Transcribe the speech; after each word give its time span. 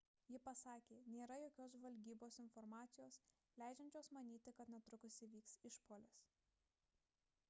ji 0.33 0.37
pasakė 0.45 0.95
nėra 1.15 1.35
jokios 1.41 1.75
žvalgybos 1.75 2.39
informacijos 2.43 3.19
leidžiančios 3.63 4.11
manyti 4.19 4.55
kad 4.61 4.73
netrukus 4.77 5.19
įvyks 5.27 5.57
išpuolis 5.71 6.17